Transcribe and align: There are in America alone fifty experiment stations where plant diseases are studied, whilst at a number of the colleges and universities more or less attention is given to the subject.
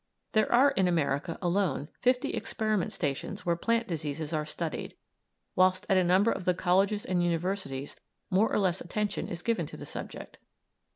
There 0.31 0.51
are 0.51 0.71
in 0.71 0.87
America 0.87 1.37
alone 1.43 1.87
fifty 1.99 2.31
experiment 2.33 2.91
stations 2.91 3.45
where 3.45 3.55
plant 3.55 3.87
diseases 3.87 4.33
are 4.33 4.47
studied, 4.47 4.95
whilst 5.55 5.85
at 5.89 5.95
a 5.97 6.03
number 6.03 6.31
of 6.31 6.45
the 6.45 6.55
colleges 6.55 7.05
and 7.05 7.23
universities 7.23 7.95
more 8.31 8.51
or 8.51 8.57
less 8.57 8.81
attention 8.81 9.27
is 9.27 9.43
given 9.43 9.67
to 9.67 9.77
the 9.77 9.85
subject. 9.85 10.39